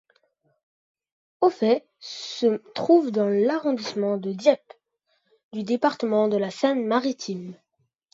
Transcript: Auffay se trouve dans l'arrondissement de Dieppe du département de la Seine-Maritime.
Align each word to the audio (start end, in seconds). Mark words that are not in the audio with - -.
Auffay 1.41 1.85
se 1.99 2.59
trouve 2.73 3.11
dans 3.11 3.27
l'arrondissement 3.29 4.17
de 4.17 4.31
Dieppe 4.31 4.73
du 5.53 5.61
département 5.61 6.27
de 6.27 6.37
la 6.37 6.49
Seine-Maritime. 6.49 7.55